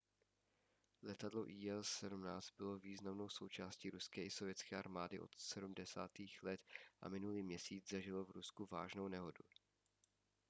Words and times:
letadlo 1.03 1.45
il-76 1.45 2.41
bylo 2.57 2.77
významnou 2.79 3.29
součástí 3.29 3.89
ruské 3.89 4.23
i 4.23 4.29
sovětské 4.29 4.77
armády 4.77 5.19
od 5.19 5.29
70. 5.37 6.11
let 6.43 6.61
a 7.01 7.09
minulý 7.09 7.43
měsíc 7.43 7.89
zažilo 7.89 8.25
v 8.25 8.29
rusku 8.31 8.65
vážnou 8.71 9.07
nehodu 9.07 9.43